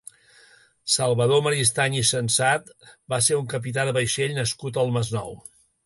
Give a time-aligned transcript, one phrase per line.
[0.93, 2.73] Salvador Maristany i Sensat
[3.15, 5.43] va ser un capità de vaixell nascut al Masnou.